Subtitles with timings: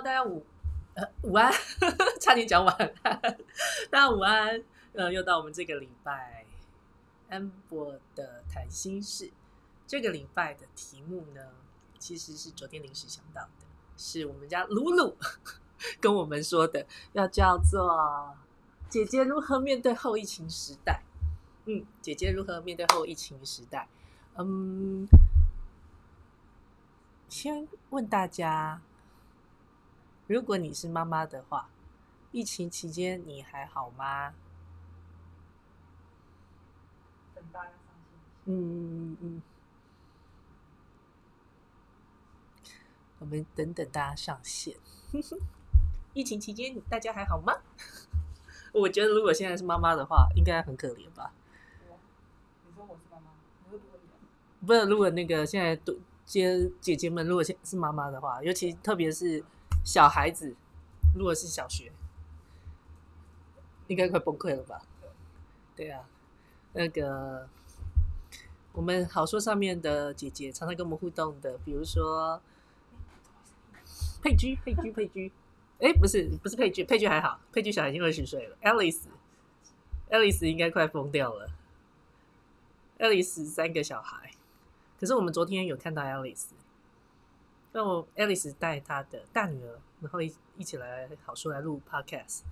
[0.00, 0.44] 大家午
[0.94, 1.52] 呃午安，
[2.20, 3.20] 差点讲晚安。
[3.90, 4.62] 大家午安，
[4.92, 6.44] 呃，又到我们这个礼拜
[7.28, 9.30] 安博的谈心事。
[9.86, 11.40] 这个礼拜的题目呢，
[11.98, 13.66] 其实是昨天临时想到的，
[13.96, 15.16] 是我们家鲁鲁
[16.00, 18.36] 跟我们说的，要叫做
[18.88, 21.02] “姐姐如何面对后疫情时代”。
[21.66, 23.88] 嗯，姐姐如何面对后疫情时代？
[24.36, 25.08] 嗯。
[27.28, 28.80] 先问大家，
[30.26, 31.68] 如果你是妈妈的话，
[32.32, 34.34] 疫情期间你还好吗？
[38.46, 39.42] 嗯嗯嗯。
[43.18, 44.76] 我们等等大家上线。
[46.14, 47.54] 疫情期间大家还好吗？
[48.72, 51.32] 我觉得如果现在是妈妈的话，应该很可怜吧。
[52.66, 53.30] 你说我是妈妈，
[53.70, 53.78] 你
[54.66, 55.94] 不是，如果那个现在都。
[56.26, 59.44] 姐姐姐们，如果现是妈妈的话，尤其特别是
[59.84, 60.56] 小孩子，
[61.14, 61.92] 如果是小学，
[63.86, 64.80] 应该快崩溃了吧？
[65.76, 66.08] 对啊，
[66.72, 67.48] 那个
[68.72, 72.40] 我们好说上面的姐姐常常跟我们互动的，比如说
[74.22, 75.30] 佩居、佩居、佩居，
[75.80, 78.56] 哎，不是不是佩居，佩居还好，佩居小孩已经二十岁了。
[78.62, 81.50] Alice，Alice 应该快疯掉了。
[82.98, 84.30] Alice 三个小孩。
[84.98, 86.46] 可是我们昨天有看到 Alice，
[87.74, 92.42] 让我 Alice 带她的大女儿，然后一一起来好说来录 Podcast，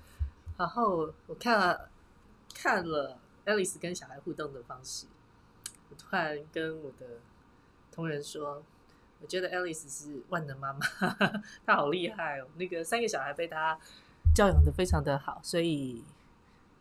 [0.58, 1.88] 然后我看了
[2.52, 5.06] 看了 Alice 跟小孩互动的方式，
[5.90, 7.20] 我突然跟我的
[7.92, 8.64] 同仁说，
[9.20, 10.80] 我觉得 Alice 是万能妈妈，
[11.64, 13.78] 她好厉害哦，那个三个小孩被她
[14.34, 16.02] 教养的非常的好，所以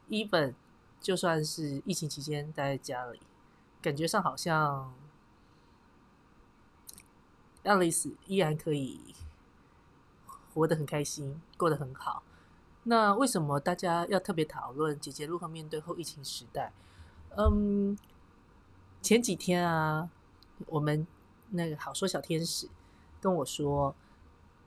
[0.07, 0.55] 一本
[0.99, 3.19] 就算是疫情期间待在家里，
[3.83, 4.91] 感觉上好像。
[7.63, 8.99] Alice 依然可以
[10.53, 12.23] 活得很开心，过得很好。
[12.83, 16.73] 那为什么大家要特别讨论姐姐如何面对后疫情时代？
[17.37, 17.95] 嗯，
[19.01, 20.09] 前几天啊，
[20.65, 21.05] 我们
[21.51, 22.67] 那个好说小天使
[23.21, 23.95] 跟我说，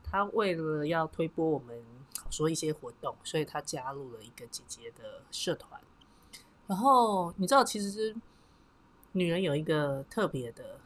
[0.04, 1.84] 他为了要推播我们
[2.16, 5.80] 好说一些活动，所以他加入了一个姐姐的社团。
[6.68, 8.14] 然后你知道，其实
[9.12, 10.78] 女人有一个特别的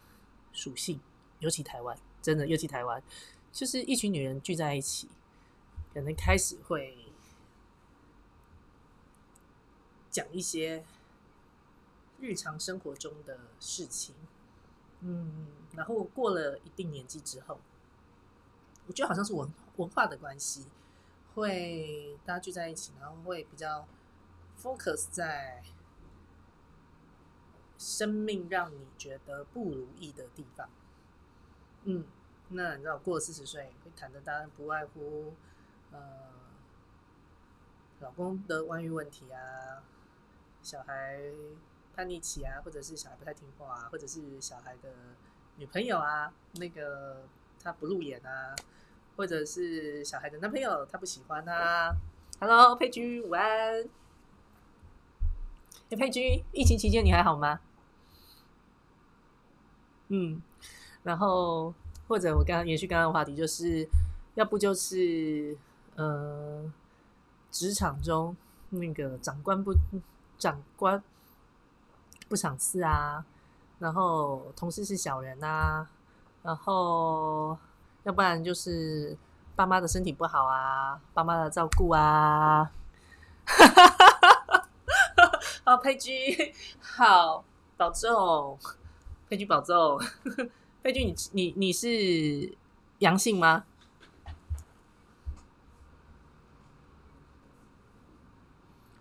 [0.52, 0.98] 属性。
[1.40, 3.02] 尤其台湾，真的，尤其台湾，
[3.52, 5.08] 就是一群女人聚在一起，
[5.94, 7.06] 可能开始会
[10.10, 10.84] 讲一些
[12.20, 14.14] 日常生活中的事情，
[15.00, 17.60] 嗯，然后过了一定年纪之后，
[18.86, 20.66] 我觉得好像是文文化的关系，
[21.34, 23.86] 会大家聚在一起，然后会比较
[24.60, 25.62] focus 在
[27.78, 30.68] 生命让你觉得不如意的地方。
[31.90, 32.04] 嗯，
[32.50, 35.32] 那你知道过了四十岁会谈的，当然不外乎
[35.90, 35.98] 呃，
[38.00, 39.82] 老公的外遇问题啊，
[40.62, 41.18] 小孩
[41.96, 44.90] 叛逆期啊，或者是小孩不太听话啊，或者是小孩的
[45.56, 47.22] 女朋友啊，那个
[47.62, 48.54] 他不露眼啊，
[49.16, 51.96] 或者是小孩的男朋友他不喜欢啊。
[52.38, 53.88] Hello，佩君，午安。
[55.88, 57.60] 佩君，疫情期间你还好吗？
[60.08, 60.42] 嗯。
[61.02, 61.72] 然后，
[62.06, 63.88] 或者我刚刚延续刚刚的话题，就是
[64.34, 65.56] 要不就是
[65.94, 66.70] 呃，
[67.50, 68.36] 职场中
[68.70, 69.74] 那个长官不
[70.38, 71.02] 长官
[72.28, 73.24] 不赏赐啊，
[73.78, 75.88] 然后同事是小人啊，
[76.42, 77.56] 然后
[78.04, 79.16] 要不然就是
[79.56, 82.70] 爸妈的身体不好啊，爸妈的照顾啊，
[83.46, 84.68] 哈
[85.64, 87.44] 好佩居好
[87.76, 88.58] 保重，
[89.28, 89.98] 佩居保重。
[90.82, 92.56] 佩君，你你你是
[92.98, 93.64] 阳性吗？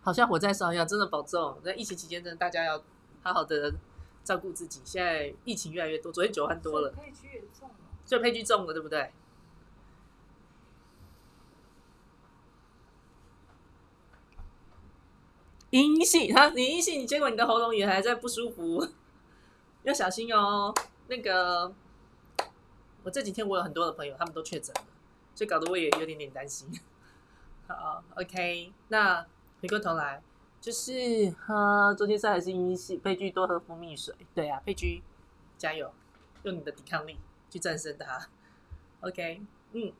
[0.01, 1.59] 好像火在烧一样，真的保重。
[1.61, 2.81] 在疫情期间，真的大家要
[3.21, 3.73] 好好的
[4.23, 4.81] 照顾自己。
[4.85, 7.75] 现在疫情越来越多，昨天九万多了，佩君也中了，
[8.05, 9.11] 所以佩君中了，对不对？
[15.71, 18.87] 阴性，哈，你阴性，结果你的喉咙也还在不舒服，
[19.83, 20.73] 要小心哦。
[21.09, 21.73] 那个，
[23.03, 24.81] 我这几天我有很多的朋友，他们都确诊了，
[25.33, 26.69] 所以搞得我也有点点担心。
[27.67, 29.25] 好，OK，那
[29.61, 30.21] 回过头来，
[30.59, 34.13] 就是哈，昨天赛还是阴性，佩居多喝蜂蜜水。
[34.35, 35.01] 对啊，佩居
[35.57, 35.93] 加油，
[36.43, 37.17] 用你的抵抗力
[37.49, 38.27] 去战胜它。
[38.99, 39.93] OK，嗯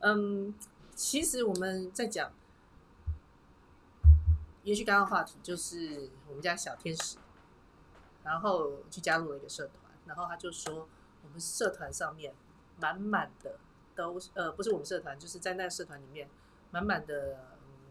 [0.00, 0.54] 嗯，
[0.94, 2.30] 其实我们在讲，
[4.64, 7.16] 延续刚刚话题，就是我们家小天使，
[8.24, 9.79] 然后去加入了一个社团。
[10.10, 10.88] 然后他就说，
[11.22, 12.34] 我们社团上面
[12.80, 13.60] 满满的
[13.94, 16.28] 都是呃不是我们社团，就是在那个社团里面
[16.72, 17.38] 满满的，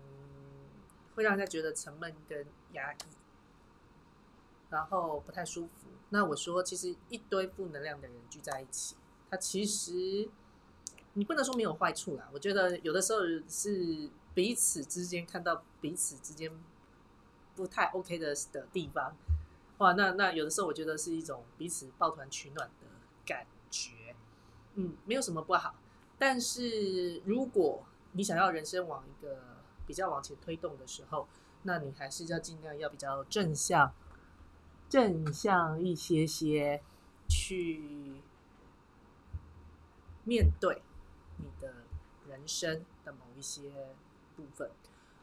[0.03, 0.67] 嗯，
[1.15, 2.97] 会让人家觉得沉闷跟压抑，
[4.69, 5.87] 然后不太舒服。
[6.09, 8.97] 那我说，其实一堆负能量的人聚在一起，
[9.31, 10.29] 他其实
[11.13, 12.27] 你不能说没有坏处啦。
[12.33, 16.51] 我觉得有的时候是彼此之间看到彼此之间
[17.55, 19.15] 不太 OK 的的地方，
[19.79, 22.87] 哇，那那有的时候我觉得是一种彼此抱团取暖的
[23.25, 24.15] 感觉，
[24.75, 25.75] 嗯，没有什么不好。
[26.17, 27.83] 但是如果
[28.13, 31.27] 你想要人生往一个比较往前推动的时候，
[31.63, 33.93] 那你还是要尽量要比较正向。
[34.89, 36.81] 正向一些些
[37.27, 38.23] 去
[40.23, 40.81] 面对
[41.37, 41.71] 你的
[42.27, 43.95] 人生的某一些
[44.35, 44.71] 部分。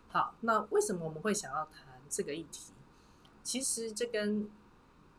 [0.06, 2.75] 好，那为什么我们会想要谈这个议题？
[3.47, 4.51] 其实这跟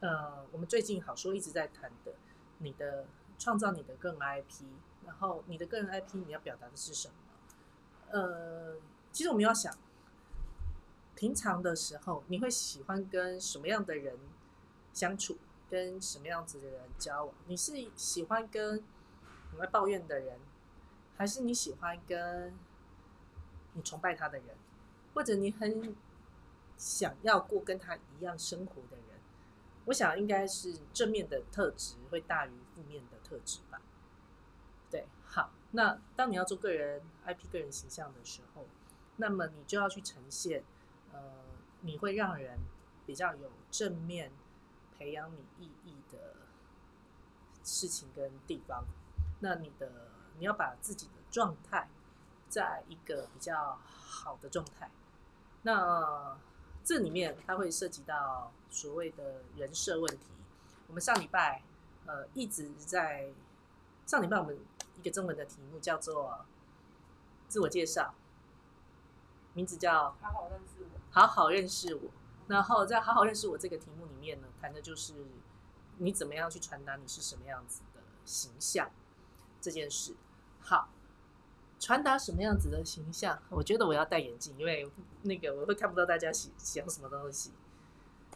[0.02, 2.14] 呃我们最近好说一直在谈的，
[2.58, 3.06] 你的
[3.40, 4.66] 创造你的个人 IP，
[5.06, 7.14] 然后你的个人 IP 你要表达的是什么？
[8.12, 8.76] 呃，
[9.14, 9.74] 其实我们要想，
[11.16, 14.20] 平常的时候你会喜欢跟什么样的人？
[14.92, 15.38] 相处
[15.70, 17.34] 跟什么样子的人交往？
[17.46, 18.84] 你是喜欢跟
[19.52, 20.38] 很爱抱怨的人，
[21.16, 22.54] 还是你喜欢跟
[23.72, 24.58] 你崇拜他的人，
[25.14, 25.96] 或者你很
[26.78, 29.20] 想要过跟他一样生活的人？
[29.86, 33.82] 我想应该是正面的特质会大于负面的特质吧。
[34.90, 38.66] 对，好，那当你要做个人 IP、个人形象的时候，
[39.18, 40.64] 那么你就要去呈现，
[41.12, 41.20] 呃，
[41.82, 42.60] 你会让人
[43.06, 44.32] 比较有正面。
[45.00, 46.18] 培养你意义的
[47.64, 48.84] 事情跟地方，
[49.42, 50.10] 那你的
[50.40, 51.88] 你要把自己的状态
[52.50, 54.90] 在一个比较好的状态。
[55.62, 56.36] 那
[56.88, 60.32] 这里面它会涉及到所谓的人设问题。
[60.88, 61.62] 我们上礼拜
[62.06, 63.34] 呃一直在
[64.06, 64.58] 上礼拜我们
[64.98, 66.46] 一个中文的题目叫做
[67.50, 68.14] 自我介绍，
[69.54, 72.02] 名字叫好好认识我，好好认识我。
[72.48, 75.14] 然后在好好认识我这个题目里面呢，谈的就是
[75.98, 78.90] 你怎么样去传达你是什么样子的形象
[79.60, 80.16] 这件事。
[80.62, 80.88] 好，
[81.80, 83.42] 传达什么样子的形象？
[83.50, 84.90] 我觉得我要戴眼镜，因为
[85.24, 87.52] 那个我会看不到大家写讲什么东西。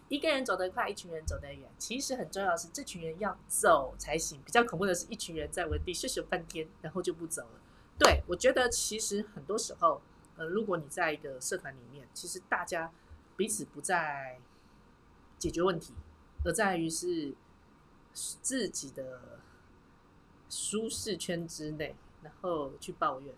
[0.09, 1.69] 一个人走得快，一群人走得远。
[1.77, 4.41] 其实很重要的是，这群人要走才行。
[4.45, 7.61] 比较恐怖的是一群人在原地休息半天，然后就不走了。
[7.97, 10.01] 对我觉得其实很多时候，
[10.37, 12.91] 呃，如果你在一个社团里面，其实大家。
[13.37, 14.39] 彼此不在
[15.39, 15.95] 解决问题，
[16.45, 17.33] 而在于是
[18.13, 19.39] 自己的
[20.47, 23.33] 舒适圈之内，然后去抱怨。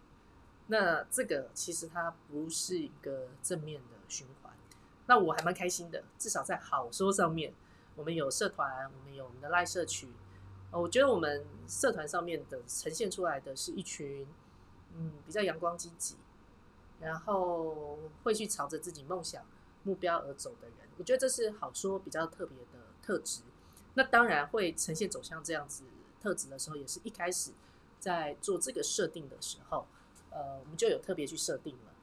[0.68, 4.54] 那这个其实它不是一个正面的循环。
[5.08, 7.54] 那我还蛮开心的，至少在好说上面，
[7.96, 10.08] 我们有社团，我们有我们的赖社区。
[10.72, 14.28] 我觉得我们社团上面的呈现出来的是一群
[14.94, 16.16] 嗯比较阳光积极，
[17.00, 19.44] 然后会去朝着自己梦想。
[19.86, 23.42] 目标而走的人，我觉得这是好说比较特别的特质。
[23.96, 25.84] 那当然会呈现走向这样子
[26.22, 27.52] 特质的时候，也是一开始
[28.04, 29.88] 在做这个设定的时候，
[30.30, 31.94] 呃，我们就有特别去设定了。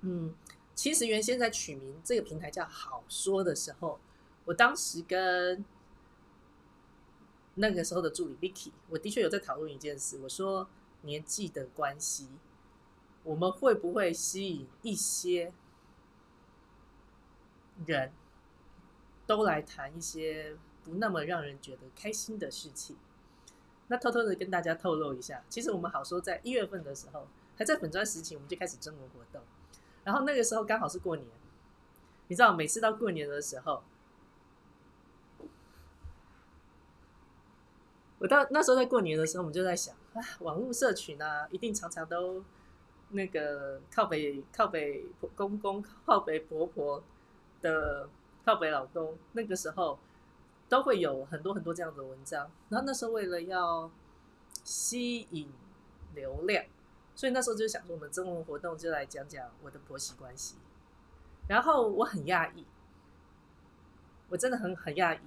[0.00, 0.34] 嗯，
[0.74, 4.00] 其实原先在取名这个平台叫好说的时候，
[4.46, 5.64] 我当时跟
[7.54, 10.18] 那个时候的助理 Vicky，我的确有在讨论一件事。
[10.24, 10.68] 我说
[11.02, 12.28] 年纪的关系，
[13.22, 15.52] 我们会不会吸引一些？
[17.86, 18.12] 人
[19.26, 22.96] 都来谈一些不那么让人觉得开心的事情。
[23.88, 29.42] 那偷偷的跟大家透露一下，其实我们好说，在一月份的时候，还在粉砖时期，我们就开始征文活动。
[30.04, 31.26] 然后那个时候刚好是过年，
[32.28, 33.82] 你知道，每次到过年的时候，
[38.18, 42.44] 我到那时候在过年的时候，我们就在想啊，网络社群啊，一定常常都
[43.10, 47.02] 那个靠北靠北公公靠北婆婆。
[47.62, 48.08] 的
[48.44, 49.96] 靠北老公，那个时候
[50.72, 52.50] 都会有很多很多这样的文章。
[52.70, 53.90] 然后那时候为了要
[54.64, 55.52] 吸引
[56.14, 56.64] 流量，
[57.14, 60.56] 所以那时候就想说，我们征文活动就来讲讲我的婆媳关系。
[61.46, 62.66] 然后我很讶异，
[64.30, 65.20] 我真的很很讶异。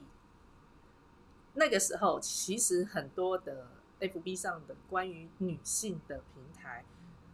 [1.54, 3.68] 那个时候其实很多的
[4.00, 6.84] FB 上的关于女性的平台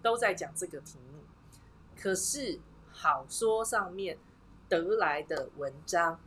[0.01, 1.24] 都在讲这个题目，
[1.96, 2.60] 可是
[2.91, 4.18] 好说上面。
[4.68, 6.18] 得来的文章，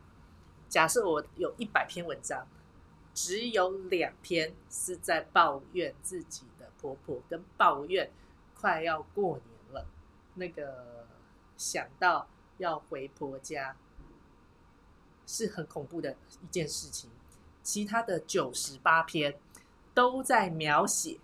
[0.75, 2.45] 假设我有一百篇文章，
[3.13, 8.11] 只有两篇是在抱怨自己的婆婆，跟抱怨
[8.53, 9.87] 快要过年了，
[10.33, 11.07] 那个
[11.55, 12.27] 想到
[12.57, 13.77] 要回婆家
[15.25, 17.09] 是很恐怖的一件事情。
[17.63, 19.39] 其他的九十八篇
[19.93, 21.21] 都在描写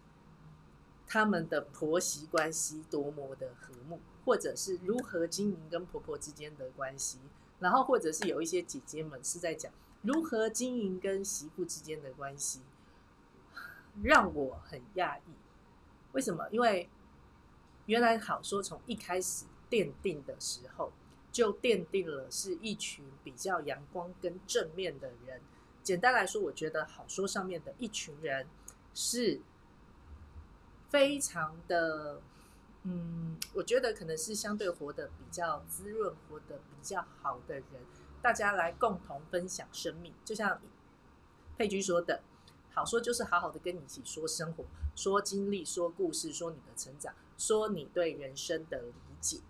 [1.05, 7.19] 他们的婆媳关系多么的和睦，或者是如何经营跟婆婆之间的关系，
[7.61, 12.59] 然后或者是有一些姐姐们是在讲如何经营跟媳妇之间的关系，
[14.03, 15.33] 让我很讶异。
[16.11, 16.45] 为什么？
[16.51, 16.89] 因为
[17.85, 20.91] 原来好说从一开始奠定的时候，
[21.31, 25.39] 就奠定了是一群比较阳光跟正面的人。
[25.83, 28.47] 简单来说，我觉得好说上面的一群人
[28.93, 29.39] 是
[30.89, 32.21] 非常的，
[32.83, 37.65] 嗯，我觉得可能是相对活得比较滋润、活得比较好的人，
[38.21, 40.13] 大家来共同分享生命。
[40.25, 40.59] 就像
[41.57, 42.21] 佩居说的，
[42.71, 49.41] 好说就是好好的跟你一起说生活、说经历、说故事、说你的成长、说你对人生的理解。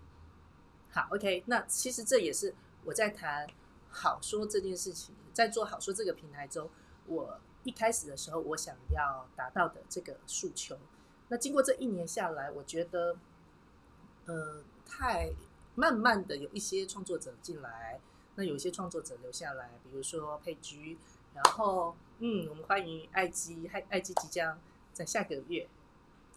[0.90, 3.48] 好，OK，那其实这也是我在谈
[3.88, 5.14] 好说这件事情。
[5.32, 6.68] 在做好说这个平台中，
[7.06, 10.76] 我一开始的时候，我想要达到的这个诉求，
[11.32, 13.16] 那经过这一年下来，我觉得，
[14.26, 15.32] 呃，太
[15.74, 17.98] 慢慢的有一些创作者进来，
[18.34, 20.98] 那有一些创作者留下来，比如说佩居，
[21.32, 24.60] 然后，嗯，我们欢迎爱基，爱爱基即将
[24.92, 25.66] 在下个月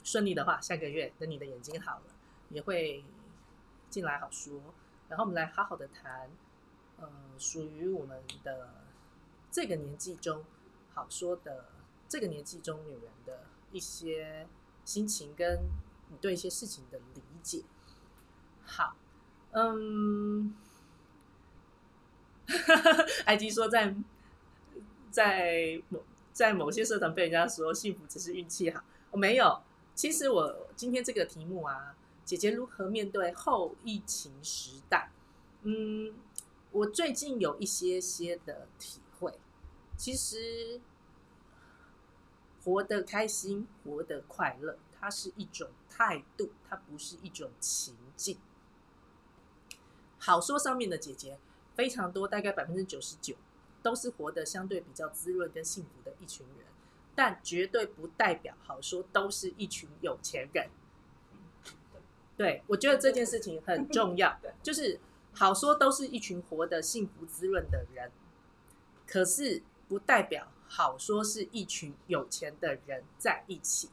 [0.02, 2.06] 顺利的话，下个月等你的眼睛好了，
[2.50, 3.04] 也会
[3.90, 4.62] 进来好说，
[5.10, 6.30] 然后我们来好好的谈，
[7.02, 8.70] 呃，属于我们的。
[9.52, 10.44] 这个年纪中，
[10.94, 11.66] 好说的
[12.10, 14.46] 这个年纪中女人的一些
[14.86, 15.68] 心情，跟
[16.10, 17.64] 你对一些事情的理解。
[18.64, 18.96] 好，
[19.52, 20.56] 嗯，
[23.26, 23.96] 埃及说在
[25.12, 29.62] 在某在某些社团被人家说幸福只是运气好，我没有。
[29.94, 35.10] 其实我今天这个题目啊，姐姐如何面对后疫情时代？
[35.64, 36.14] 嗯，
[36.72, 39.40] 我最近有一些些的体会。
[39.98, 40.82] 其实，
[42.66, 48.38] 活得开心，活得快乐，它是一种态度，它不是一种情境。
[50.18, 51.40] 好说上面的姐姐
[51.76, 53.36] 非常多，大概百分之九十九
[53.82, 56.66] 都是活得相对比较滋润跟幸福的一群人，
[57.16, 60.70] 但绝对不代表好说都是一群有钱人。
[62.36, 65.00] 对，我觉得这件事情很重要， 就是
[65.32, 68.12] 好说都是一群活得幸福滋润的人，
[69.08, 69.62] 可是。
[69.88, 73.90] 不代表好说是一群有钱的人在一起。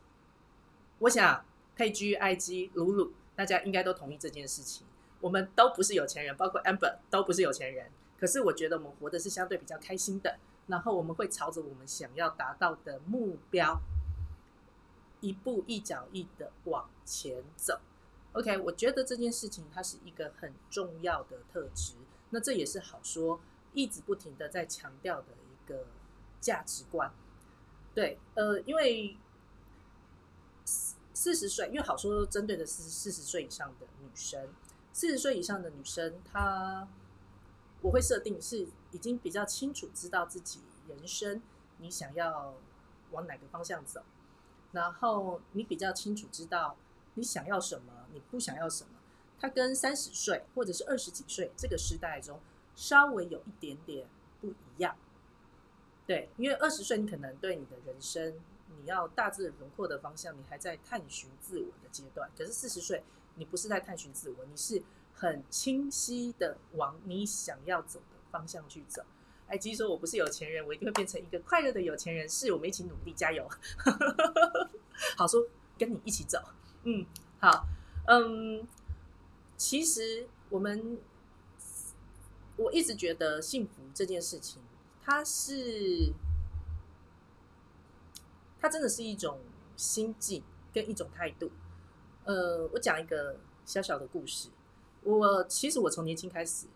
[0.99, 1.45] 我想
[1.77, 4.87] 佩居、埃及、鲁鲁，大家应该都同意这件事情。
[5.21, 7.91] 我们都不是有钱人，包括 Amber 都不是有钱人。
[8.19, 10.39] 可是我觉得我们活的是相对比较开心的。
[10.67, 13.81] 然后我们会朝着我们想要达到的目标，
[15.21, 17.81] 一步一脚印的往前走。
[18.33, 21.95] OK，我觉得这件事情它是一个很重要的特质。
[22.31, 23.41] 那这也是好说
[23.73, 25.53] 一直不停的在强调的一。
[25.65, 25.87] 个
[26.43, 27.11] 价值观，
[27.95, 29.17] 对，呃，因为
[30.65, 34.49] 四四十岁，因为好说针对的是四十岁以上的女生，
[34.93, 36.89] 四十岁以上的女生，她
[37.81, 41.41] 我会设定是已经比较清楚知道自己人生
[41.79, 42.55] 你想要
[43.13, 44.03] 往哪个方向走，
[44.73, 46.77] 然后你比较清楚知道
[47.15, 48.91] 你想要什么，你不想要什么，
[49.39, 52.41] 她跟三十岁或者是二十几岁这个时代中
[52.75, 54.09] 稍微有一点点
[54.41, 54.97] 不一样。
[56.13, 58.35] 对，因为二十岁你可能对你的人生，
[58.77, 62.31] 你要大致轮廓的方向，你还在探寻自我的阶段。
[62.37, 63.03] 可是四十岁，
[63.37, 64.83] 你不是在探寻自我，你是
[65.15, 69.03] 很清晰的往你想要走的方向去走。
[69.47, 72.29] 哎，其实说我不是有钱人，我一定会变成一个快乐的有钱人。
[72.29, 73.49] 是我们一起努力，加油！
[75.17, 75.43] 好说，
[75.79, 76.39] 跟你一起走。
[76.83, 77.07] 嗯，
[77.41, 77.65] 好，
[78.07, 78.69] 嗯，
[79.57, 80.99] 其实我们
[82.57, 84.61] 我一直觉得幸福这件事情。
[85.13, 86.11] 它是，
[88.59, 89.41] 它真的是一种
[89.77, 90.43] 心境
[90.73, 91.51] 跟一种态度。
[92.25, 94.49] 呃，我讲一个小小的故事。
[95.03, 96.67] 我其实我从年轻开始，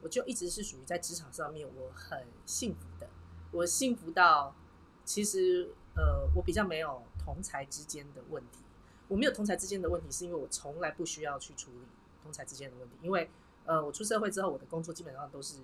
[0.00, 3.06] 我就一直是属于在职场上面我很幸福的。
[3.50, 4.56] 我幸福到，
[5.04, 8.60] 其实呃，我比较没有同才之间的问题。
[9.06, 11.86] 我没有同才之间的问题，是因为我从来不需要去处理
[12.22, 12.96] 同才之间的问题。
[13.02, 13.30] 因为
[13.66, 15.56] 呃，我出社会之后，我的工作基本上都是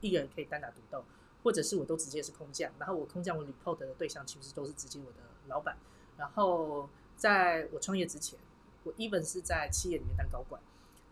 [0.00, 1.04] 一个人可以单打独斗。
[1.44, 5.76] 或者是我都直接是空降，然后我空降我 report 的对象其实都是直接我的老板。
[6.16, 8.38] 然后在我创业之前，
[8.82, 10.60] 我 even 是在企业里面当高管，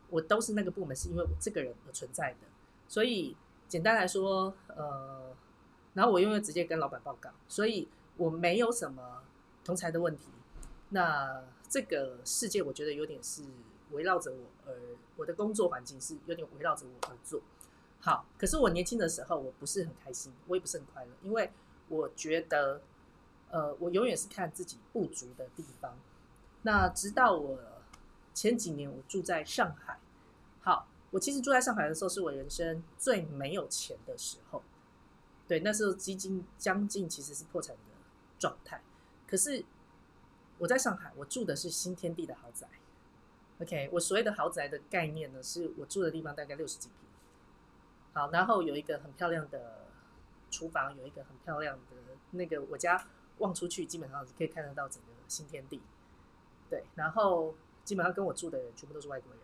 [0.08, 2.48] 我都是那个部门是因为我这个人而存在的。
[2.88, 3.36] 所以
[3.68, 5.34] 简单来说，呃，
[5.94, 9.22] 然后我因为直接跟老板报告，所以我没有什么
[9.62, 10.28] 同才的问题。
[10.90, 13.42] 那这个世界我觉得有点是
[13.90, 14.74] 围绕着我，而
[15.16, 17.40] 我的工作环境是有点围绕着我而做。
[18.04, 21.52] 好，可是我年轻的时候，我不是很开心，我也不是很快乐，因为
[21.88, 22.82] 我觉得，
[23.48, 25.96] 呃，我永远是看自己不足的地方，
[26.62, 27.56] 那直到我
[28.34, 30.00] 前几年我住在上海，
[30.62, 34.64] 好，我其实住在上海的时候是我人生最没有钱的时候，
[35.46, 37.82] 对，那时候基金将近其实是破产的
[38.36, 38.82] 状态，
[39.28, 39.64] 可是
[40.58, 42.66] 我在上海，我住的是新天地的豪宅。
[43.60, 46.96] OK，我所谓的豪宅的概念呢，是我住的地方大概六十几平，
[48.12, 49.86] 好，然后有一个很漂亮的
[50.50, 51.96] 厨房，有一个很漂亮的
[52.32, 53.06] 那个我家
[53.38, 55.80] 望出去，基本上可以看得到整个新天地。
[56.68, 57.54] 对，然后
[57.84, 59.40] 基本上跟我住的人全部都是外国人。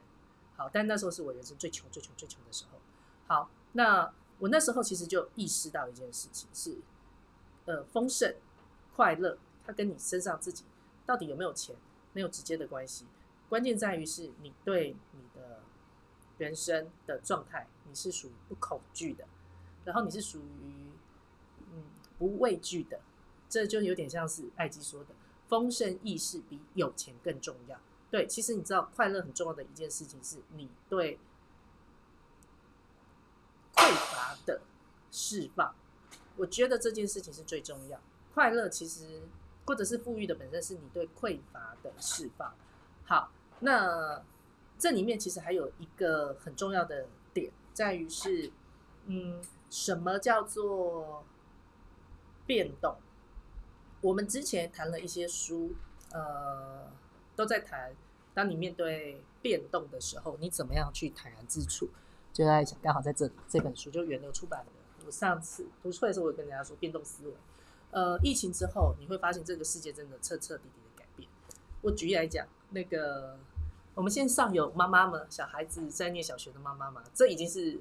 [0.56, 2.78] 好，但那时候是我人生最穷、最穷、最穷的时候。
[3.26, 6.78] 好，那我那时候其实就意识到一件事情是，
[7.66, 8.34] 呃，丰盛、
[8.94, 10.64] 快乐，它跟你身上自己
[11.06, 11.76] 到底有没有钱
[12.12, 13.06] 没有直接的关系。
[13.48, 15.27] 关键在于是你对你
[16.38, 19.26] 人生的状态，你是属于不恐惧的，
[19.84, 20.92] 然后你是属于
[21.72, 21.84] 嗯
[22.18, 23.00] 不畏惧的，
[23.48, 25.14] 这就有点像是艾基说的，
[25.48, 27.78] 丰盛意识比有钱更重要。
[28.10, 31.18] 对，其实你知道快乐很重要的一件事情是你对
[33.74, 34.62] 匮乏的
[35.10, 35.74] 释放，
[36.36, 38.00] 我觉得这件事情是最重要。
[38.32, 39.22] 快乐其实
[39.66, 42.54] 或者是富裕的本身是你对匮乏的释放。
[43.04, 43.32] 好。
[43.60, 44.22] 那
[44.78, 48.52] 这里面其实还有一个很重要的点，在于是，
[49.06, 51.24] 嗯，什么叫做
[52.46, 52.96] 变动？
[54.00, 55.72] 我们之前谈了一些书，
[56.12, 56.88] 呃，
[57.34, 57.92] 都在谈，
[58.32, 61.88] 当你面对变动的时候，你怎么样去坦然自处？
[62.32, 64.70] 就在想，刚好在这这本书就源流出版的。
[65.04, 67.34] 我上次读出来的时候，我跟大家说，变动思维。
[67.90, 71.28] 呃，疫情之后，你会发现这个世界真的彻彻底底的改变。
[71.82, 73.36] 我举例来讲，那个。
[73.98, 77.02] 我们线上有妈妈们，小孩子在念小学的妈妈吗？
[77.12, 77.80] 这已经是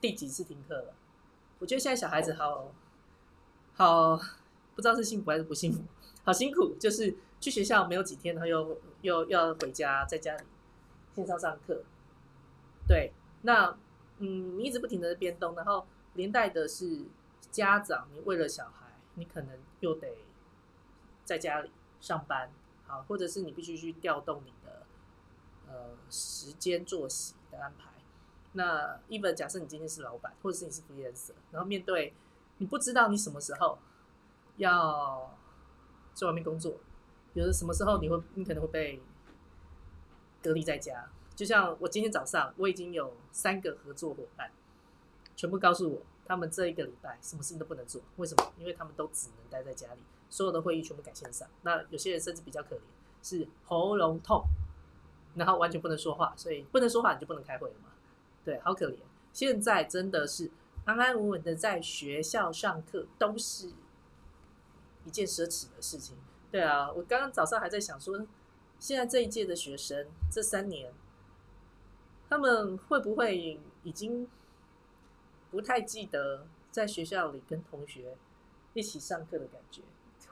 [0.00, 0.94] 第几次停课了？
[1.58, 2.72] 我觉得现在小孩子好
[3.74, 4.16] 好
[4.74, 5.82] 不知道是幸福还是不幸福，
[6.24, 10.44] 好辛苦，就是去学校没有几天，然后又又要回家，在家里
[11.14, 11.82] 线上上课。
[12.86, 13.76] 对，那
[14.16, 17.02] 嗯，你一直不停的变动，然后连带的是
[17.50, 20.08] 家长，你为了小孩，你可能又得
[21.26, 21.70] 在家里
[22.00, 22.50] 上班。
[22.88, 24.86] 好，或者是你必须去调动你的
[25.68, 27.84] 呃时间作息的安排。
[28.52, 32.14] 那一本假设你今天是老板，或者是你是 freelancer，然后面对
[32.56, 33.78] 你不知道你什么时候
[34.56, 35.38] 要
[36.14, 36.78] 在外面工作，
[37.34, 39.02] 有的什么时候你会你可能会被
[40.42, 41.08] 隔离在家。
[41.36, 44.50] 就像我今天早上，我已经有三个合作伙伴，
[45.36, 48.02] 全部告诉我，他们这一个礼拜什么事情都不能做。
[48.16, 48.52] 为什么？
[48.58, 50.00] 因为他们都只能待在家里。
[50.30, 52.80] 所有的会议全部改线上，那有些人甚至比较可怜，
[53.22, 54.44] 是喉咙痛，
[55.34, 57.90] 然后完全不能说话，所以不能说话你就不能开会了嘛？
[58.44, 58.96] 对，好可怜。
[59.32, 60.50] 现在真的是
[60.84, 63.72] 安安稳稳的在学校上课，都是
[65.04, 66.16] 一件奢侈的事情。
[66.50, 68.26] 对啊，我刚刚早上还在想说，
[68.78, 70.92] 现在这一届的学生这三年，
[72.28, 74.28] 他们会不会已经
[75.50, 78.16] 不太记得在学校里跟同学
[78.72, 79.82] 一起上课的感觉？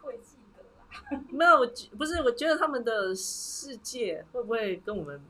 [0.06, 1.66] 会记得啦， 没有，我
[1.96, 5.20] 不是，我觉得他们的世界会不会跟我们，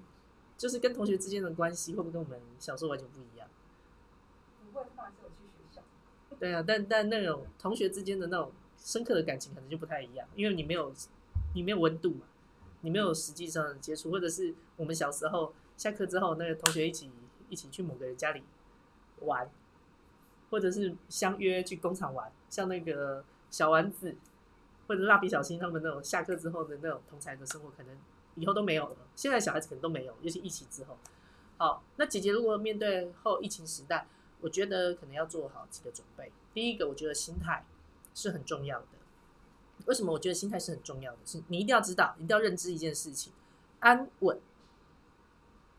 [0.57, 3.49] 就是跟同学之间的关系，会不会跟我们小时候完全不一样？
[4.73, 5.83] 不会，他还是有去学校。
[6.39, 10.93] 对啊，但但那种同学之间的那种深刻的感情，可能就不太一样，因为你没有，
[11.55, 12.27] 你没有温度嘛，
[12.83, 17.11] 你没有实际上的接触，或者是我们小时候下课之后，那个同学一起
[17.49, 18.43] 一起去某个人家里
[19.21, 19.51] 玩，
[20.51, 24.15] 或者是相约去工厂玩，像那个小丸子。
[24.87, 27.97] 或者蜡笔小新他们那种下课之后的那种同才的生活，可能
[28.37, 28.97] 以后都没有了。
[29.15, 30.97] 现在小孩子可能都没有，尤其疫情之后。
[31.59, 34.07] 好，那姐姐如果面对后疫情时代，
[34.41, 36.31] 我觉得可能要做好几个准备。
[36.53, 37.65] 第一个，我觉得心态
[38.15, 38.87] 是很重要的。
[39.87, 41.19] 为什么我觉得心态是很重要的？
[41.25, 43.33] 是你一定要知道，一定要认知一件事情：
[43.81, 44.39] 安稳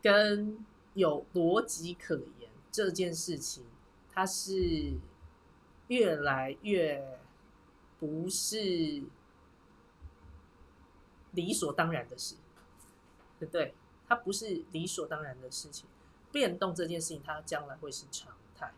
[0.02, 3.64] 跟有逻辑可言这件事情，
[4.12, 4.94] 它是
[5.86, 7.18] 越来越。
[8.00, 9.02] 不是
[11.32, 12.36] 理所当然的事，
[13.38, 13.74] 对不对？
[14.06, 15.88] 它不是理所当然的事情。
[16.30, 18.72] 变动这件事情，它将来会是常态。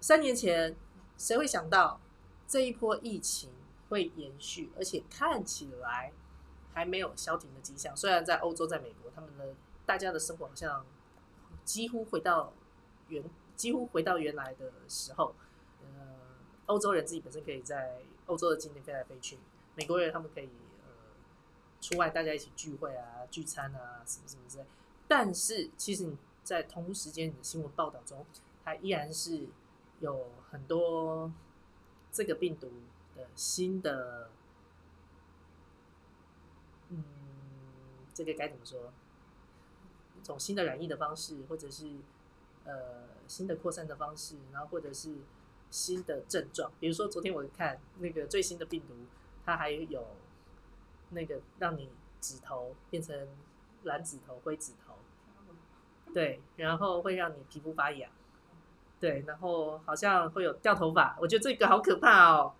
[0.00, 0.74] 三年前，
[1.16, 2.00] 谁会想到
[2.46, 3.50] 这一波疫情
[3.88, 6.12] 会延续，而且看起来
[6.72, 7.96] 还没有消停的迹象？
[7.96, 10.86] 虽然在欧洲、在美国，他们的大家的生活好像
[11.64, 12.52] 几乎回到
[13.08, 13.22] 原，
[13.56, 15.34] 几乎回到原来的时候。
[16.68, 19.38] 欧洲人自己本身可以在欧洲的境内飞来飞去，
[19.74, 20.48] 美国人他们可以
[20.84, 20.92] 呃
[21.80, 24.64] 出外大家一起聚会啊、聚餐啊什么什么之类。
[25.08, 28.24] 但是其实你在同时间你的新闻报道中，
[28.64, 29.48] 它依然是
[30.00, 31.32] 有很多
[32.12, 32.70] 这个病毒
[33.16, 34.30] 的新的
[36.90, 37.04] 嗯
[38.12, 38.92] 这个该怎么说？
[40.20, 41.90] 一种新的染疫的方式，或者是
[42.64, 45.14] 呃新的扩散的方式，然后或者是
[45.70, 48.94] 新的症状，比如说昨天我看那个最新的病毒，
[49.44, 50.06] 它还有
[51.10, 53.28] 那个让你指头变成
[53.84, 54.94] 蓝指头、灰指头，
[56.12, 58.10] 对，然后会让你皮肤发痒，
[58.98, 62.54] 对，然后好像会有掉头发，我觉得这个好可怕哦。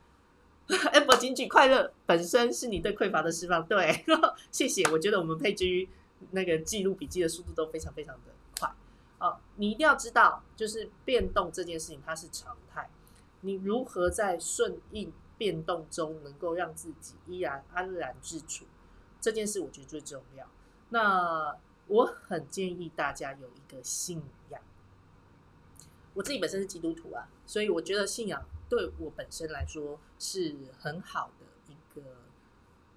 [0.92, 4.04] Apple 金句快乐本身是你对匮乏的释放，对，
[4.52, 4.86] 谢谢。
[4.90, 5.88] 我觉得我们配居
[6.32, 8.70] 那个记录笔记的速度都非常非常的快
[9.18, 9.38] 哦。
[9.56, 12.90] 你一定要知道，就是变动这件事情它是常态，
[13.40, 18.64] 你如何在顺应变动中能够让自己依然安然自处，
[19.20, 20.46] 这件事我觉得最重要。
[20.90, 24.60] 那我很建议大家有一个信仰。
[26.14, 28.44] 我自己本身是基督徒啊，所以我觉得信仰。
[28.68, 32.02] 对我本身来说是很好的一个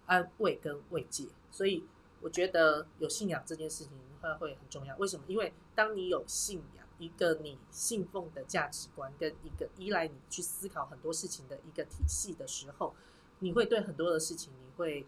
[0.05, 1.85] 安慰跟慰藉，所以
[2.19, 4.93] 我觉得有信仰这件事情会会很重要。
[4.97, 5.23] 为什么？
[5.29, 12.93] 因为当你有信仰，一个你信奉的价值观，跟一个依赖你去思考很多事情的一个体系的时候，
[13.39, 15.05] 你会对很多的事情你会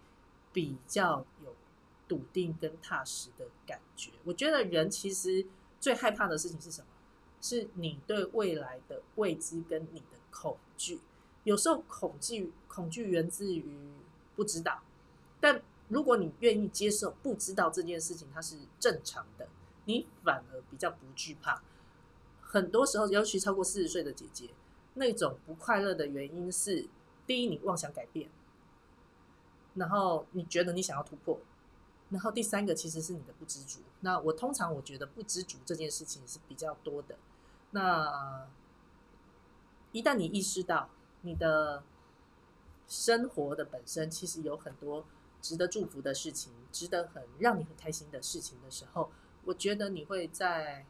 [0.51, 1.56] 比较有
[2.08, 4.12] 笃定跟踏实的感觉。
[4.25, 5.45] 我觉得人其实
[5.79, 6.88] 最害怕的事情是什么？
[7.39, 10.17] 是你对未来的未知跟你的。
[10.36, 10.99] 恐惧，
[11.43, 13.93] 有时候恐惧恐惧源自于
[14.36, 14.82] 不知道，
[15.39, 19.47] 但如果你愿意接受不知道这件事情，它是正常的，
[19.86, 21.62] 你反而比较不惧怕。
[22.54, 24.52] 很多时候，尤其超过四十岁的姐姐，
[24.94, 26.88] 那种不快乐的原因是：
[27.26, 28.30] 第一，你妄想改变；
[29.74, 31.39] 然后你觉得你想要突破；
[32.12, 33.80] 然后第三个其实是你的不知足。
[34.02, 37.18] 那我通常我觉得不知足这件事情是比较多的。
[37.72, 38.48] 那
[39.92, 41.82] 一旦你意识到你的
[42.88, 45.06] 生活的本身其实有很多
[45.42, 49.10] 值得祝福的事情，值得很让你很开心的事情的时候，
[49.46, 50.86] 我觉得你会在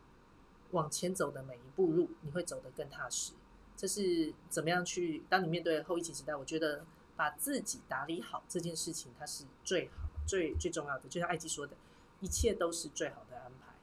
[0.73, 3.31] 往前走的每一步路，你会走得更踏实。
[3.75, 5.23] 这是怎么样去？
[5.29, 9.93] 当你面对后疫情时代，我觉得把自己打理好这件事情，它是最好、
[10.27, 11.09] 最最重要的。
[11.09, 11.75] 就像艾姬说的，
[12.19, 13.73] 一切都是最好的安排。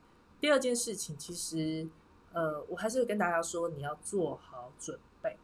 [0.40, 1.88] 第二件事情，其实
[2.33, 5.37] 呃，我还是跟大家说，你要做好准备。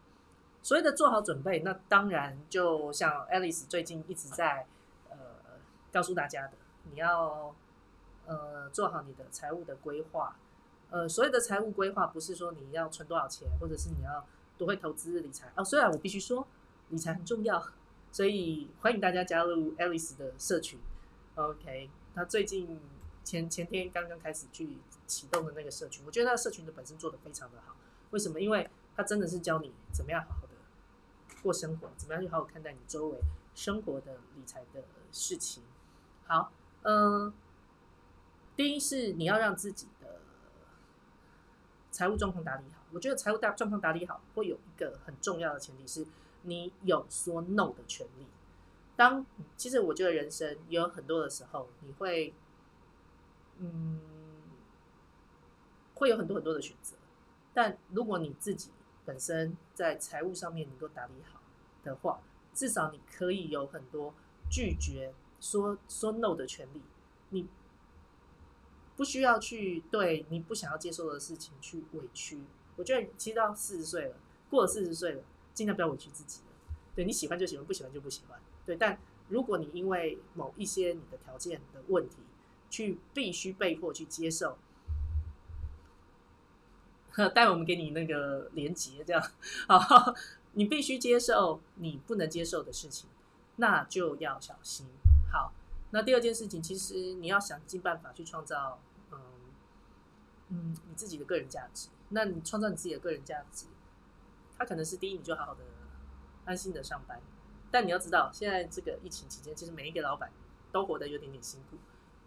[0.63, 4.67] 所谓的做好准备，那当然就像 Alice 最近一直在
[5.11, 5.17] 呃
[5.93, 6.53] 告诉大家的，
[6.91, 7.55] 你要
[8.27, 10.37] 呃做好你的财务的规划。
[10.91, 15.65] 呃，所谓的财务规划不是说你要存多少钱，或者是你要多会投资理财哦。
[15.65, 16.47] 虽然我必须说
[16.91, 17.63] 理财很重要，
[18.13, 20.79] 所以欢迎大家加入 Alice 的社群。
[21.35, 22.81] OK，他最近
[23.25, 27.77] 前前天刚刚开始去启动的那个社群，我觉得那个社群的本身做的非常的好。
[28.11, 28.41] 为什么？
[28.41, 30.49] 因为他真的是教你怎么样好好的。
[31.43, 33.19] 过生活，怎么样去好好看待你周围
[33.55, 35.63] 生活的理财的事情？
[36.27, 36.51] 好，
[36.83, 37.33] 嗯，
[38.57, 39.87] 第一是你要让自己
[41.97, 42.83] 财务状况打理好。
[42.93, 46.07] 我觉得财务大状况打理好，会有一个很重要的前提是
[46.43, 48.27] 你有说 no 的权利。
[48.97, 49.25] 当
[49.57, 52.35] 其实我觉得人生有很多的时候，你会，
[53.57, 53.99] 嗯，
[55.95, 56.97] 会有很多很多的选择，
[57.55, 58.71] 但如果你自己
[59.07, 61.41] 本身在财务上面能够打理好。
[61.83, 62.21] 的话，
[62.53, 64.13] 至少你可以有很多
[64.51, 66.83] 拒绝说说 no 的权利。
[67.31, 67.47] 你
[68.97, 72.41] 不需要去对你不想要接受的事情去委屈。
[72.77, 74.17] 我觉得其实到四十岁了，
[74.51, 75.23] 过了四十岁了，
[75.55, 76.47] 尽量不要委屈自己了。
[76.95, 78.41] 对你喜欢就喜欢，不喜欢就不喜欢。
[78.65, 82.17] 对，但如果你因为某一些你的条件的问题，
[82.71, 84.59] 去必须被迫去接受，
[87.35, 89.23] 待我们给你那个连接，这样
[89.69, 90.15] 好。
[90.59, 93.11] 你必须接受你不能接受的事情，
[93.57, 94.87] 那就要小心。
[95.31, 95.53] 好，
[95.91, 98.81] 那第二件事情，其实你要想尽办法去创造，
[100.49, 101.89] 嗯，你自己的个人价值。
[102.11, 103.67] 那你创造你自己的个人价值，
[104.57, 105.65] 它可能是第一，你就好好的
[106.45, 107.21] 安心的上班。
[107.71, 110.31] 但你要知道，现在这个疫情期间，其实每一个老板
[110.73, 111.77] 都活得有点点辛苦。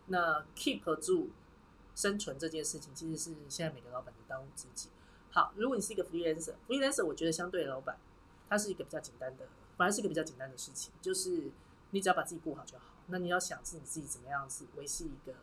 [0.07, 1.29] 那 keep 住
[1.95, 4.89] 生存这件事情，其实是现在每个老板的当务之急。
[5.31, 7.97] 好，如果你是一个 freelancer，freelancer 我觉得相对老板。
[8.51, 11.51] 它是一个比较简单的，反而是一个比较简单的事情，就是
[11.91, 12.85] 你只要把自己顾好就好。
[13.05, 15.35] 那你要想是你自己怎么样是维系一个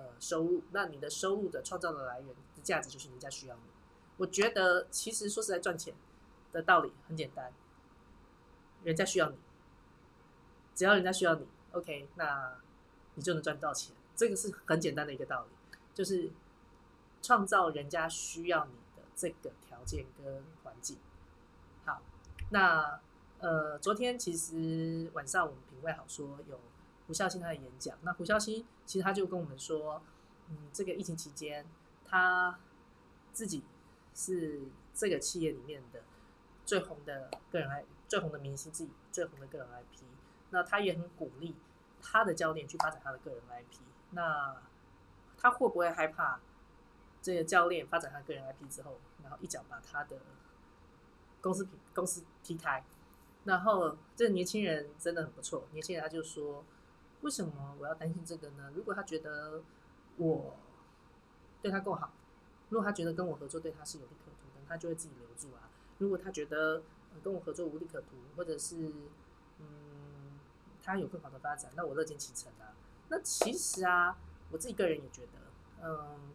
[0.00, 3.62] 呃收入，那你的收入的创造的来源的价值就是人家需要你。
[4.16, 5.94] 我觉得其实说实在赚钱
[6.52, 7.52] 的道理很简单，
[8.82, 9.36] 人家需要你，
[10.74, 12.56] 只要人家需要你，OK，那
[13.16, 13.94] 你就能赚到钱。
[14.16, 15.50] 这个是很简单的一个道理，
[15.94, 16.30] 就是
[17.20, 20.96] 创造人家需要你的这个条件跟环境。
[21.84, 22.00] 好
[22.50, 23.00] 那
[23.38, 26.60] 呃，昨天其实晚上我们品味好说有
[27.10, 27.98] 胡孝兴他的演讲。
[28.02, 30.00] 那胡孝兴其实他就跟我们说，
[30.48, 31.66] 嗯，这个疫情期间
[32.04, 32.56] 他
[33.32, 33.64] 自己
[34.14, 34.60] 是
[34.94, 36.04] 这个企业里面的
[36.64, 40.04] 最红的个人 I 最红的明星，自己最红的个人 IP。
[40.50, 41.56] 那他也很鼓励
[42.00, 43.80] 他的教练去发展他的个人 IP。
[44.12, 44.62] 那
[45.36, 46.38] 他会不会害怕
[47.20, 50.16] 这个教练发展他个人 IP 之后，然后一脚把他的
[51.40, 52.84] 公司品公司踢开？
[53.42, 56.64] 然后这个年轻人真的很不错，年轻人他就说：
[57.22, 58.70] 为什么我要担心这个呢？
[58.74, 59.62] 如果他觉得
[60.16, 60.56] 我
[61.62, 62.12] 对他够好，
[62.70, 65.68] 如果他觉得跟我合作对他是有利可图的，他就会自己留住啊。
[65.98, 66.82] 如果他觉得
[67.22, 68.92] 跟我合作无利可图，或者是
[69.58, 70.38] 嗯
[70.82, 72.72] 他有更好的发展，那我乐见其成啊。
[73.08, 74.16] 那其实啊，
[74.50, 75.32] 我自己个人也觉得，
[75.82, 76.32] 嗯，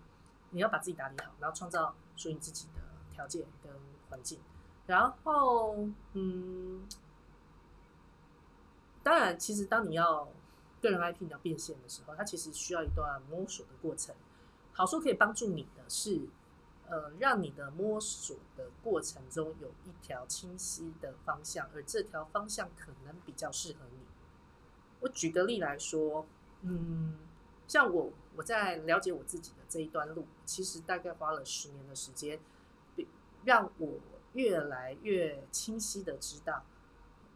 [0.52, 3.72] 你要把自己打理好，然后创造属于你自己的条件跟
[4.10, 4.40] 环境。
[4.86, 6.88] 然后，嗯，
[9.02, 10.28] 当然，其实当你要
[10.86, 14.16] 个人 IP 你要变现的时候，它其实需要一段摸索的过程。
[14.72, 16.30] 好说可以帮助你的是，
[16.88, 24.00] 呃，让你的摸索的过程中有一条清晰的方向，而这条方向可能比较适合你。
[25.02, 26.26] 我举个例来说，
[26.62, 27.18] 嗯，
[27.68, 32.40] 像我我在了解我自己的这一段路，其实大概花了十年的时间，
[33.44, 34.00] 让我。
[34.36, 36.66] 越来越清晰的知道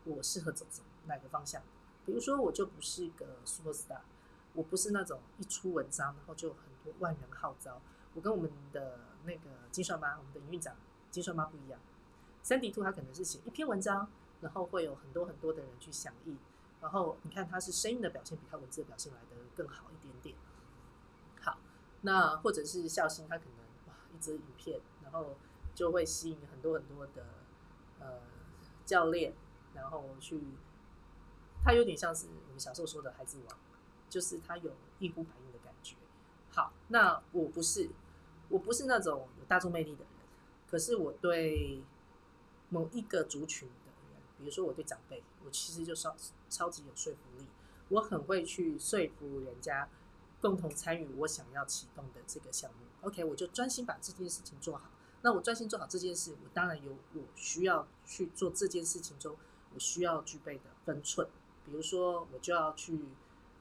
[0.03, 0.65] 我适合走
[1.05, 1.63] 哪个方向。
[2.09, 3.99] 比如说，我就不是一个 super star，
[4.53, 7.79] 我不是那种一出文章然后就很多万人号召。
[8.15, 10.75] 我跟我们的那个金算妈，我们的营运长
[11.11, 11.79] 金算妈不一样。
[12.41, 14.09] 三 D Two 他可能是写一篇文章，
[14.41, 16.35] 然后会有很多很多的人去响应。
[16.81, 20.35] 然后你看他是声音的表现比他文字的表现来的更好一点点。
[21.41, 21.59] 好，
[22.01, 23.53] 那或者是孝心，他可能
[23.87, 25.35] 哇一则影片，然后。
[25.75, 27.25] 就会吸引很多很多的
[28.01, 28.19] 呃
[28.85, 29.33] 教练，
[29.73, 30.43] 然后去，
[31.63, 33.57] 他有点像是我们小时候说的孩子王，
[34.09, 35.95] 就是他有一呼百应的感觉。
[36.51, 37.89] 好，那我不是，
[38.49, 40.07] 我不是那种有大众魅力的人，
[40.69, 41.83] 可是我对
[42.69, 46.15] 某一个族群的人，比如说我对长辈，我其实就超
[46.49, 47.45] 超级有说服力，
[47.89, 49.87] 我很会去说服人家
[50.41, 52.77] 共同参与我想要启动的这个项目。
[53.01, 54.89] OK，我就专心把这件事情做好。
[55.21, 59.35] 那我专心做好这件事，我当然有我需要去做这件事情中
[59.73, 61.27] 我需要具备的分寸。
[61.69, 62.99] 比如说，我就要去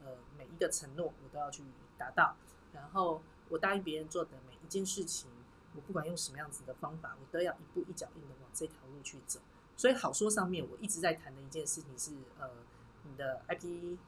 [0.03, 1.62] 呃每一个承诺我都要去
[1.99, 2.37] 达到，
[2.73, 5.29] 然后我答应别人做的每一件事情，
[5.75, 9.40] 我不管用什么样子的方法，我都要一步一脚印的往这条路去走。
[9.77, 12.51] 所以好说上面我一直在谈的一件事情是呃
[13.05, 13.99] 你的 IP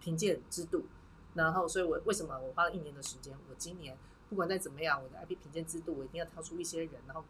[0.00, 0.86] 评鉴制度，
[1.34, 3.96] 然后所以我为什么我花了一年的时间，我今年。
[4.28, 7.22] 不管再怎么样，我的 IP 评鉴制度，我一定要挑出一些人，然后，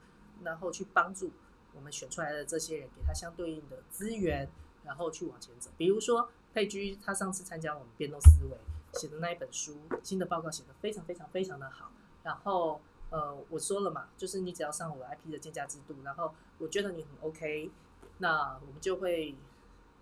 [0.44, 1.32] 然后去帮助
[1.74, 4.48] 我们选出来的这些人，给他相对应的资源，
[4.84, 5.70] 然后去往前走。
[5.76, 8.56] 比如说佩居，他上次参加我们变动思维
[8.94, 11.90] 写的那一本书，新的报告写的非常非常非常的好。
[12.22, 12.80] 然后，
[13.10, 17.70] 呃，我说了嘛，就是你只要上我 IP 的鉴价制度，然后我觉得你很 OK，
[18.18, 19.34] 那我们就会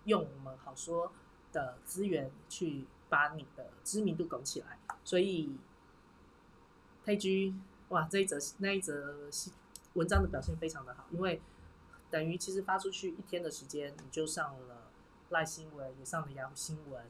[0.05, 1.11] 用我们好说
[1.51, 4.77] 的资源去把你的知名度拱起来。
[5.03, 5.57] 所以。
[7.03, 7.55] 佩居，
[7.89, 9.27] 哇，这一则那一则
[9.95, 11.41] 文章的表现非常的好，因为
[12.11, 14.91] 等于其实发出去一天的时间，你就上了
[15.29, 17.03] 赖新闻，也上了杨新闻，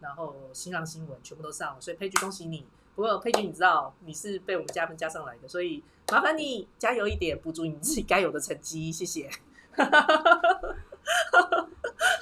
[0.00, 2.66] 然后新浪新闻全部都上了，所以佩君恭喜你。
[2.94, 9.30] 不过佩君，你知道你是被我们加分加上来的，所以麻烦你加油一点，补足你自己该有的成绩，谢谢。
[9.72, 11.68] 哈哈哈哈哈！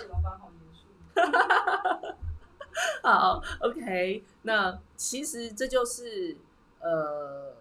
[0.09, 0.87] 老板好严肃。
[3.03, 6.37] 好，OK，那其实这就是。
[6.81, 7.57] 呃，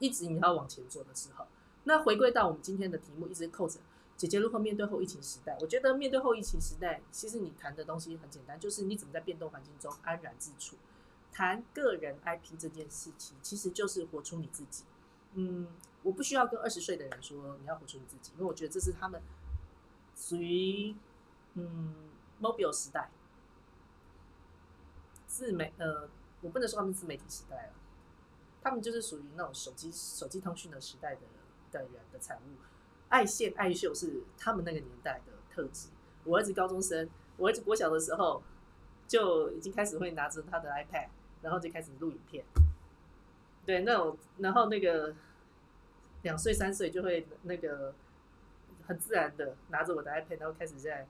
[0.00, 1.46] 一直你要往前做的时候，
[1.84, 3.80] 那回归到我们今天的题目，一直扣着
[4.16, 5.56] 姐姐如何面对后疫情时代。
[5.60, 10.76] 我觉得面对后疫情时代，其实你谈的东西很简单，就是你怎么在变动环境中安然自处。
[11.32, 14.84] 谈个人 IP 这件事情，其实就是活出你自己。
[15.34, 15.66] 嗯，
[16.02, 19.20] 我不需要跟二十岁的人说你要活出你自己，因为我觉得这是他们
[20.14, 20.94] 属于
[21.54, 21.94] 嗯
[22.40, 23.10] mobile 时代，
[25.26, 26.08] 自媒呃，
[26.42, 27.72] 我不能说他们自媒体时代了。
[28.62, 31.22] 他们就是属于那种手机手机通讯的时代的
[31.72, 32.56] 的人的产物，
[33.08, 35.88] 爱现爱秀是他们那个年代的特质。
[36.24, 38.42] 我儿子高中生，我儿子国小的时候
[39.08, 41.08] 就已经开始会拿着他的 iPad，
[41.42, 42.44] 然后就开始录影片。
[43.66, 45.14] 对，那种然后那个
[46.22, 47.94] 两岁三岁就会那个
[48.86, 51.06] 很自然的拿着我的 iPad，然后开始在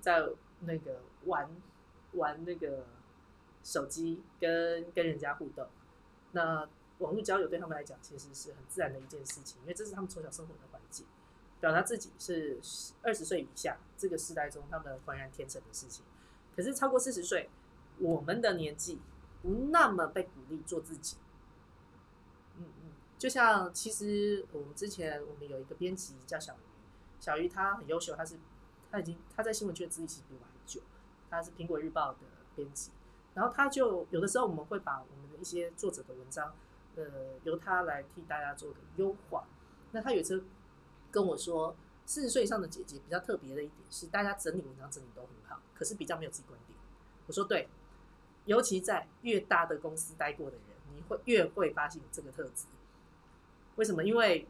[0.00, 0.28] 在
[0.60, 1.48] 那个玩
[2.12, 2.84] 玩那个
[3.62, 5.66] 手机，跟跟人家互动。
[6.32, 6.68] 那
[7.00, 11.04] 网络交友对他们来讲，其实是很自然的一件事情，因为这是他们从小生活的环境。
[11.60, 12.58] 表达自己是
[13.02, 16.02] 二十岁以下这个时代中他们浑然天成的事情。
[16.56, 17.50] 可是超过四十岁，
[17.98, 18.98] 我们的年纪
[19.42, 21.18] 不那么被鼓励做自己。
[22.56, 26.64] 嗯嗯，就像其实我们之前我们有一个编辑叫小鱼，
[27.20, 28.38] 小鱼他很优秀，他是
[28.90, 30.80] 他已经他在新闻圈的资历其实比我还久，
[31.28, 32.20] 他是苹果日报的
[32.54, 32.90] 编辑。
[33.34, 36.54] 然后他就有的时候我们会把我们的一些作者的文章，
[37.04, 39.46] 呃，由他来替大家做个优化。
[39.92, 40.44] 那他有一次
[41.10, 41.74] 跟我说，
[42.06, 46.78] 四十岁以上的姐姐比较特别的一点是，大家整理文章整理都很好，可是比较没有自己观点。
[47.26, 47.68] 我说对，
[48.46, 52.66] 尤其在越大的公司待过的人，你会越会发现这个特质。
[53.76, 54.04] 为什么？
[54.04, 54.46] 因为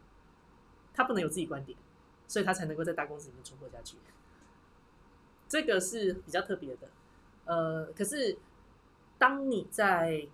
[0.93, 1.79] 他不能有自己观点，
[2.27, 3.97] 所以他才能够在大公司里面存活下去。
[5.49, 6.89] 这个是比较特别的。
[7.45, 8.39] 呃，可是
[9.19, 10.27] 当你在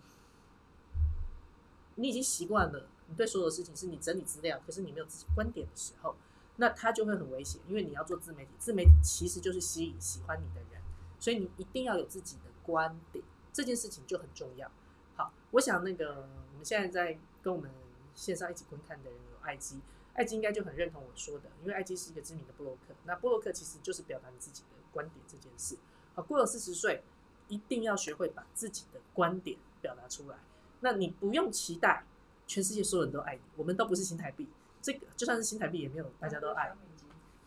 [1.97, 6.15] 你已经习惯了，你对所有的事情是你整理资料，可是你没有自己观点的时候，
[6.57, 10.81] 那它就会很危险，因为你要做自媒体，自媒体其实就是吸引喜欢你的人，
[11.19, 14.71] 所以你一定要有自己的观点，这件事情就很重要。
[15.17, 17.71] 好，我想那个我们现在在跟我们
[18.15, 19.81] 线上一起观看的人有爱基，
[20.15, 25.79] 爱基应该就很认同我说的，因为爱基是一个知名的布洛克，那布洛克其实就是表达你自己的观点这件事。
[26.15, 27.03] 好，过了四十岁，
[27.49, 30.39] 一定要学会把自己的观点表达出来。
[30.81, 32.05] 那你不用期待
[32.47, 34.47] 全世界所有人都爱你，我们都不是新台币，
[34.81, 36.73] 这个就算是新台币也没有大家都爱。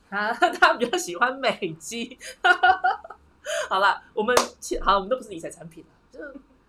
[0.10, 2.18] 他 他比较喜欢美肌。
[3.70, 4.36] 好了，我们
[4.82, 6.20] 好，我们都不是理财产品了，就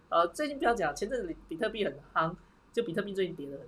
[0.09, 2.35] 呃，最近不要讲，前阵子比特币很夯，
[2.73, 3.67] 就比特币最近跌了很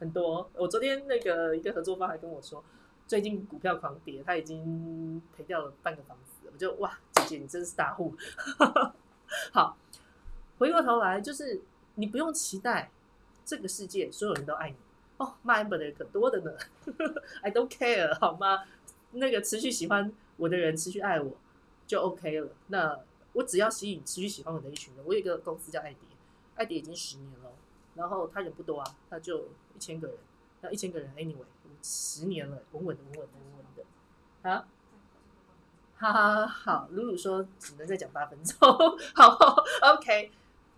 [0.00, 0.50] 很多。
[0.54, 2.64] 我昨天那个一个合作方还跟我说，
[3.06, 6.48] 最近股票狂跌，他已经赔掉了半个房子。
[6.52, 8.14] 我就哇，姐姐你真是大户。
[9.52, 9.76] 好，
[10.58, 11.60] 回过头来就是
[11.96, 12.90] 你不用期待
[13.44, 14.76] 这个世界所有人都爱你
[15.18, 16.52] 哦，骂 amber 的人可多的呢。
[17.42, 18.64] I don't care 好吗？
[19.12, 21.32] 那个持续喜欢我的人持续爱我
[21.86, 22.48] 就 OK 了。
[22.68, 22.98] 那
[23.32, 25.04] 我只要吸引持续喜欢我的一群人。
[25.06, 26.00] 我有一个公司叫爱迪，
[26.56, 27.52] 爱迪已经十年了，
[27.94, 30.16] 然后他人不多啊，他就一千个人，
[30.62, 31.44] 那一千个人 anyway
[31.82, 33.64] 十年了，稳稳的，稳稳的，稳稳
[34.42, 34.66] 的啊。
[35.96, 38.58] 哈哈，好，露露说只能再讲八分钟，
[39.14, 40.32] 好，OK。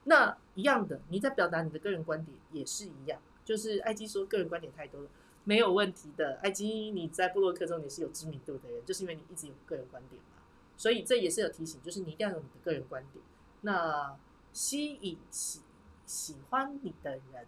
[0.08, 5.08] 那一样的，你在表达你的个人观点也是一样，就是艾基说个人观点太多了，
[5.44, 6.40] 没有问题的。
[6.42, 10.42] 艾基你在布洛克中你是有知名度的人，就是因为你一直有个人观点嘛，
[10.76, 13.24] 所以这也是有提醒，就是你一定要有你的个人观点。
[13.62, 14.16] 那
[14.52, 15.60] 吸引喜
[16.06, 17.46] 喜欢你的人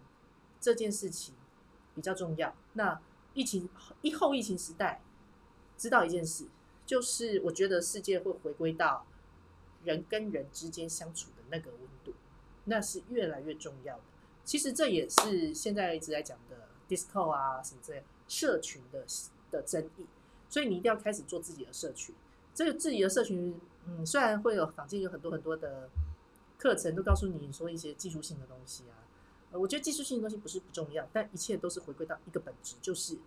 [0.59, 1.33] 这件事情
[1.95, 2.55] 比较重要。
[2.73, 2.99] 那
[3.33, 3.69] 疫情
[4.01, 5.01] 一后疫情时代，
[5.77, 6.47] 知道一件事。
[6.85, 9.05] 就是我觉得世界会回归到
[9.83, 11.98] 人跟人之间相处的那个温度，
[12.69, 14.03] 那是越来越重要的。
[14.45, 19.05] 其实这也是现在一直在讲的 disco 啊什么之类社群的
[19.51, 20.05] 的争议。
[20.47, 22.15] 所以你一定要开始做自己的社群。
[22.53, 25.89] 这个自己的社群，嗯，虽然会有坊间有很多很多的
[26.57, 29.03] 课程都告诉你说一些技术性的东西啊，
[29.51, 33.17] 呃，我觉得技术性的东西不是不重要，但一切都是回归到一个本质，就是。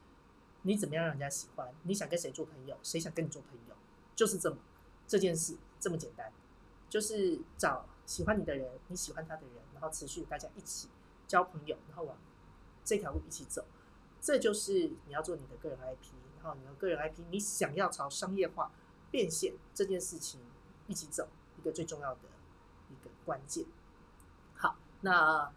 [0.65, 1.69] 你怎么样让人家喜欢？
[1.83, 2.77] 你想跟谁做朋友？
[2.85, 3.75] 谁想跟你做朋友？
[4.15, 4.57] 就是这么
[5.09, 6.33] 这件事这么简单，
[6.89, 10.89] 就是找喜欢你的人，你喜欢他的人，然后持续大家一起
[11.27, 12.17] 交朋友，然后往
[12.85, 13.65] 这条路一起走。
[14.21, 16.13] 这就是你要做你的个人 IP，
[16.43, 18.71] 然后你的个人 IP，你想要朝商业化
[19.11, 20.41] 变现这件事情
[20.87, 22.21] 一起走，一个最重要的
[22.89, 23.65] 一个关键。
[24.55, 25.53] 好，那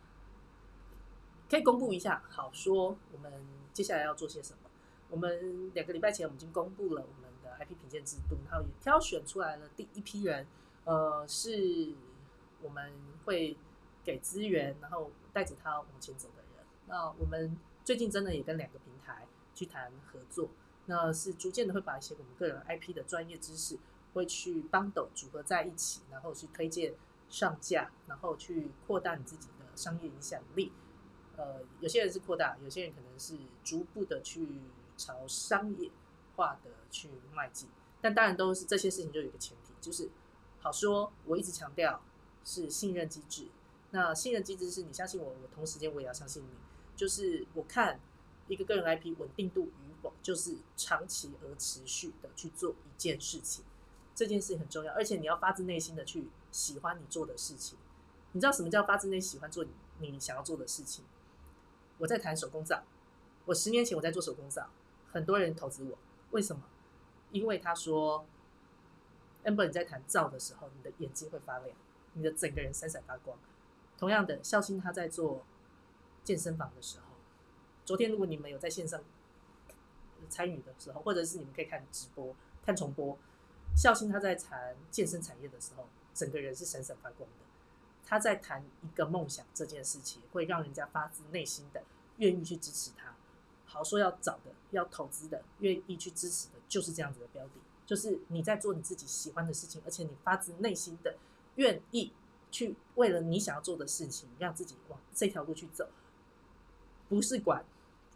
[1.47, 4.60] 可以公布一下，好说我们接下来要做些什么。
[5.12, 10.47] 我们两个礼拜前，我们已经公布了我们的 IP 评鉴制度，然后也挑选出来了第一批人，
[10.86, 11.93] 呃，是
[12.65, 12.91] 我们
[13.23, 13.56] 会
[14.04, 16.65] 给资源，然后带着他往前走的人。
[16.88, 20.49] 那我们最近真的也跟两个平台去谈合作，
[20.88, 23.78] 那是逐渐的会把一些我们个人 IP 的专业知识
[24.13, 26.93] 会去帮斗组合在一起，然后去推荐
[27.30, 30.72] 上架，然后去扩大你自己的商业影响力。
[31.38, 34.61] 呃，有些人是扩大，有些人可能是逐步的去。
[34.97, 35.91] 朝商业
[36.38, 37.68] 化的去迈进，
[37.99, 40.09] 但当然都是这些事情，就有一个前提，就是
[40.61, 41.11] 好说。
[41.26, 42.01] 我一直强调
[42.45, 43.49] 是信任机制。
[43.91, 46.49] 那信任机制是你相信我，我同时间我也要相信你。
[46.95, 47.99] 就是我看
[48.47, 53.65] 一个个人 IP 稳定度与否，就是长期而持续的去做一件事情，
[54.13, 54.93] 这件事情很重要。
[54.93, 57.77] 而且你要发自内心的去喜欢你做的事情。
[58.31, 59.65] 你知道什么叫发自内心喜欢做
[59.99, 61.03] 你想要做的事情？
[61.97, 62.83] 我在谈手工皂，
[63.45, 64.69] 我十年前我在做手工皂。
[65.11, 65.97] 很多人投资我，
[66.31, 66.63] 为什么？
[67.31, 68.25] 因为他说
[69.45, 71.77] ，amber 你在谈皂的时候，你的眼睛会发亮，
[72.16, 73.38] 你的整个人闪闪发光。
[73.97, 75.45] 同样的，孝心他在做
[76.24, 77.05] 健身房的时候，
[77.86, 79.01] 昨天如果你们有在线上
[80.30, 82.36] 参与的时候，或者是你们可以看直播、
[82.66, 83.18] 看重播。
[83.76, 87.45] 孝心他在谈健身产业的时候，整个人是闪闪发光的。
[88.05, 91.84] 他在谈一个梦想这件事情，会让人家发自内心的
[92.18, 93.16] 愿意去支持他。
[93.66, 97.51] 好说要找的、要投资的、愿意去支持的，就是这样子的标的。
[97.86, 101.18] 就是你在做你自己喜欢的事情，而且你发自内心的
[101.56, 102.12] 愿意
[102.51, 105.88] 去为了你想要做的事情，让自己往这条路去走，
[107.10, 107.66] 不是管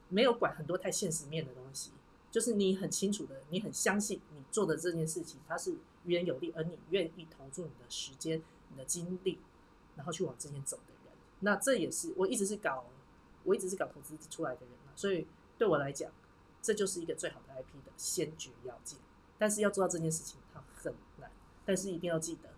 [0.08, 1.92] 没有管很多太现实面的东西，
[2.32, 9.40] 就是你很清楚的，你很相信你做的这件事情它是于人有利，而你愿意投注你的时间、你的精力，
[9.96, 11.14] 然后去往这边走的人。
[11.42, 12.86] 那这也是我一直是搞，
[13.44, 15.28] 我一直是搞投资出来的人嘛，所以
[15.58, 16.12] 对我来讲，
[16.62, 19.00] 这就是一个最好的 IP 的先决要件。
[19.38, 21.32] 但是要做到这件事情，它很难。
[21.66, 22.50] 但是一定要记得，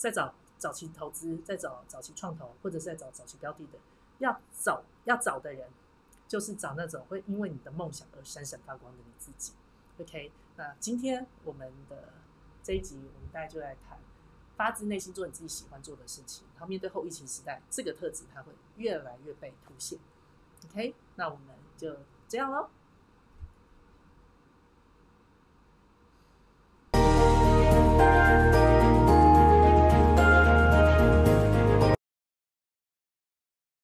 [0.00, 3.78] 在找早期投资，在找早期创投，或者是在找早期标的的，
[4.18, 5.68] 要找要找的人，
[6.26, 9.52] 就是找那种会因为你的梦想而闪闪发光的你自己。
[9.98, 12.14] OK，那今天我们的
[12.62, 13.98] 这一集，我们大概就来谈
[14.56, 16.46] 发自内心做你自己喜欢做的事情。
[16.54, 19.98] 然后面对后疫情时代，这个特质它会越来越被凸显。
[20.64, 21.94] OK，那我们就
[22.26, 22.70] 这样喽。